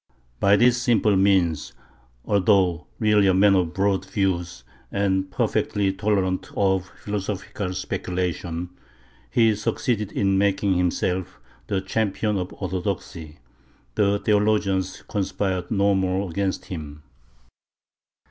By 0.39 0.55
this 0.55 0.81
simple 0.81 1.15
means, 1.15 1.73
although 2.25 2.87
really 2.97 3.27
a 3.27 3.35
man 3.35 3.53
of 3.53 3.71
broad 3.75 4.03
views 4.03 4.63
and 4.91 5.29
perfectly 5.29 5.93
tolerant 5.93 6.49
of 6.57 6.89
philosophical 7.03 7.75
speculation, 7.75 8.71
he 9.29 9.53
succeeded 9.55 10.11
in 10.11 10.39
making 10.39 10.73
himself 10.73 11.39
the 11.67 11.81
champion 11.81 12.39
of 12.39 12.51
orthodoxy; 12.53 13.41
the 13.93 14.17
theologians 14.17 15.03
conspired 15.03 15.69
no 15.69 15.93
more 15.93 16.27
against 16.27 16.65
him. 16.65 17.03